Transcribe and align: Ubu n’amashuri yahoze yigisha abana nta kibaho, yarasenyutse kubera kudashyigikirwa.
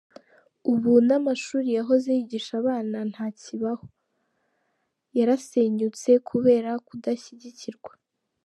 Ubu 0.71 0.91
n’amashuri 1.07 1.69
yahoze 1.77 2.07
yigisha 2.17 2.51
abana 2.61 2.97
nta 3.11 3.25
kibaho, 3.39 3.85
yarasenyutse 5.17 6.09
kubera 6.29 6.71
kudashyigikirwa. 6.87 7.91